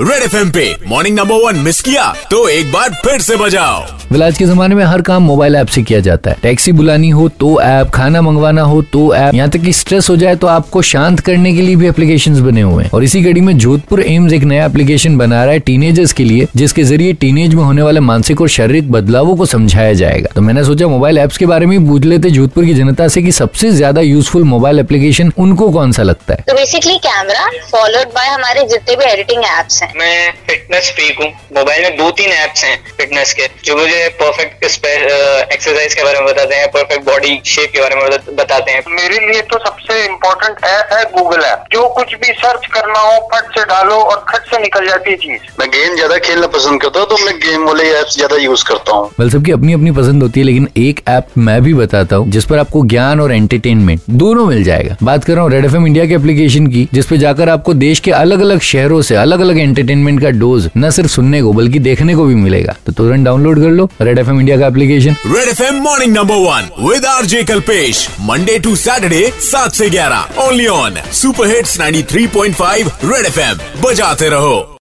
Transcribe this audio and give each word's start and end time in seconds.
Red 0.00 0.22
FM 0.22 0.50
पे 0.52 0.64
morning 0.86 1.14
number 1.16 1.34
one 1.42 1.58
miss 1.64 1.80
किया 1.82 2.04
तो 2.30 2.48
एक 2.48 2.72
बार 2.72 2.94
फिर 3.04 3.20
से 3.20 3.36
बजाओ। 3.36 3.84
वेल 4.10 4.22
आज 4.22 4.38
के 4.38 4.44
जमाने 4.46 4.74
में 4.74 4.82
हर 4.84 5.02
काम 5.02 5.22
मोबाइल 5.22 5.54
ऐप 5.56 5.66
से 5.66 5.82
किया 5.82 6.00
जाता 6.00 6.30
है। 6.30 6.36
टैक्सी 6.42 6.72
बुलानी 6.72 7.08
हो 7.10 7.28
तो 7.40 7.60
ऐप 7.62 7.90
खाना 7.90 8.20
मंगवाना 8.22 8.62
हो 8.62 8.82
तो 8.92 9.14
ऐप 9.14 9.34
यहाँ 9.34 9.48
तक 9.50 9.60
कि 9.60 9.72
स्ट्रेस 9.72 10.10
हो 10.10 10.16
जाए 10.16 10.36
तो 10.36 10.46
आपको 10.46 10.82
शांत 10.82 11.20
करने 11.20 11.52
के 11.54 11.62
लिए 11.62 11.76
भी 11.76 11.88
एप्लीकेशन 11.88 12.42
बने 12.44 12.60
हुए 12.60 12.84
हैं। 12.84 12.90
और 12.90 13.04
इसी 13.04 13.22
कड़ी 13.24 13.40
में 13.40 13.56
जोधपुर 13.58 14.02
एम्स 14.02 14.32
एक 14.32 14.42
नया 14.42 14.66
एप्लीकेशन 14.66 15.16
बना 15.18 15.42
रहा 15.44 15.52
है 15.52 15.58
टीनेजर्स 15.60 16.12
के 16.12 16.24
लिए 16.24 16.46
जिसके 16.56 16.82
ज़रिए 16.84 17.12
टीनेज 17.14 17.54
में 17.54 17.62
होने 17.64 17.82
वाले 17.82 18.00
मानसिक 18.02 18.40
और 18.40 18.48
शारीरिक 18.48 18.92
बदलावों 18.92 19.36
को 19.36 19.46
समझाया 19.46 19.92
जाएगा। 19.94 20.32
तो 20.34 20.42
मैंने 20.42 20.64
सोचा 20.64 20.88
मोबाइल 20.88 21.18
ऐप्स 21.18 21.38
के 21.38 21.46
बारे 21.46 21.66
में 21.66 21.78
पूछ 21.88 22.04
लेते 22.04 22.30
जोधपुर 22.30 22.64
की 22.64 22.74
जनता 22.74 23.08
से 23.08 23.22
कि 23.22 23.32
सबसे 23.32 23.70
ज़्यादा 23.70 24.00
यूजफुल 24.02 24.44
मोबाइल 24.44 24.78
एप्लीकेशन 24.80 25.32
उनको 25.38 25.70
कौन 25.70 25.92
सा 25.92 26.02
लगता 26.02 26.34
है? 26.34 26.44
तो 26.48 26.54
बेसिकली 26.54 26.98
कैमरा 26.98 27.48
फॉलोड 27.72 28.14
बाय 28.14 28.28
हमारे 28.28 28.66
जितने 28.66 28.96
भी 28.96 29.10
एडिटिंग 29.12 29.44
एप्स 29.58 29.82
हैं 29.82 29.85
मैं 29.96 30.32
फिटनेस 30.46 30.90
फ्रीक 30.90 31.18
हूँ। 31.18 31.28
मोबाइल 31.56 31.82
में 31.82 31.96
दो 31.96 32.10
तीन 32.10 32.30
ऐप्स 32.30 32.64
हैं 32.64 32.76
फिटनेस 32.96 33.32
के, 33.34 33.48
जो 33.64 33.76
मुझे 33.76 34.08
परफेक्ट 34.08 34.60
एक्सरसाइज 35.66 35.94
के 35.94 36.02
बारे 36.04 36.18
में 36.20 36.26
बताते 36.26 36.54
हैं 36.54 36.66
परफेक्ट 36.72 37.04
बॉडी 37.06 37.40
शेप 37.44 37.70
के 37.72 37.80
बारे 37.80 37.94
में 37.96 38.34
बताते 38.36 38.72
हैं। 38.72 38.82
मेरे 38.90 39.18
लिए 39.22 39.40
तो 39.50 39.58
सबसे 39.60 40.04
इम्पोर्टेंट 40.04 40.64
ऐप 40.64 40.92
है 40.92 41.02
गूगल 41.12 41.40
ऐप 41.44 41.64
जो 41.72 41.86
कुछ 41.96 42.14
भी 42.16 42.32
सर्च 42.34 42.66
करना 42.74 42.98
हो 42.98 43.16
फट 43.32 43.48
से 43.54 43.64
डालो 43.64 43.94
और 43.94 44.24
खट 44.28 44.46
से 44.50 44.60
निकल 44.62 44.86
जाती 44.88 45.10
है 45.10 45.16
चीज़। 45.16 45.48
मैं 45.60 45.68
गेम 45.70 45.94
ज़्यादा 45.96 46.18
खेलना 46.26 46.46
पसंद 46.56 46.80
करता 46.82 47.00
हूँ 47.00 47.08
तो 47.08 47.16
मैं 47.24 47.34
गेम 47.38 47.64
वाले 47.66 47.88
एप्स 47.90 48.16
ज़्यादा 48.16 48.36
यूज़ 48.42 48.64
करता 48.68 48.96
हूँ। 48.96 49.10
वेल 49.18 49.30
सबकी 49.30 49.52
अपनी 49.52 49.72
अपनी 49.72 49.90
पसंद 49.98 50.22
होती 50.22 50.40
है 50.40 50.46
लेकिन 50.46 50.68
एक 50.78 51.02
ऐप 51.08 51.36
मैं 51.40 51.60
भी 51.62 51.74
बताता 51.74 52.16
हूँ 52.16 52.30
जिस 52.30 52.44
पर 52.44 52.58
आपको 52.58 52.84
ज्ञान 52.86 53.20
और 53.20 53.32
एंटरटेनमेंट 53.32 54.00
दोनों 54.22 54.46
मिल 54.46 54.62
जाएगा। 54.64 54.96
बात 55.02 55.24
कर 55.24 55.32
रहा 55.32 55.42
हूँ 55.42 55.50
रेड 55.52 55.64
एफएम 55.64 55.86
इंडिया 55.86 56.06
के 56.06 56.14
एप्लीकेशन 56.14 56.66
की 56.68 56.88
जिस 56.92 57.06
पे 57.06 57.18
जाकर 57.18 57.48
आपको 57.48 57.74
देश 57.76 58.00
के 58.00 58.10
अलग 58.12 58.40
अलग 58.40 58.60
शहरों 58.70 59.02
से 59.02 59.16
अलग 59.16 59.40
अलग 59.40 59.58
एंटरटेनमेंट 59.58 60.20
का 60.22 60.30
डोज 60.38 60.70
न 60.76 60.90
सिर्फ़ 60.92 61.10
सुनने 61.10 61.42
को 61.42 61.52
बल्कि 61.52 61.78
देखने 61.80 62.14
को 62.16 62.24
भी 62.24 62.34
मिलेगा। 62.36 62.76
तो 62.86 62.92
तुरंत 62.94 63.24
डाउनलोड 63.24 63.58
कर 63.58 63.70
लो 63.70 63.88
रेड 64.00 64.18
एफएम 64.18 64.40
इंडिया 64.40 64.58
का 64.58 64.66
application 64.66 65.16
red 65.26 65.48
FM 65.60 65.74
morning 65.74 66.16
number 66.16 66.34
one 66.34 66.70
with 66.88 67.04
R 67.06 67.24
J 67.24 67.44
Kalpesh 67.44 68.08
Monday 68.20 68.58
to 68.58 68.76
Saturday 68.76 69.32
सात 69.40 69.72
से 69.72 69.90
ग्यारह. 69.90 70.28
Only 70.38 70.66
on 70.66 70.96
super 71.12 71.46
hits 71.46 71.80
93.5 71.80 72.90
red 73.04 73.26
F 73.26 73.40
M 73.40 73.82
बजाते 73.82 74.28
रहो. 74.28 74.75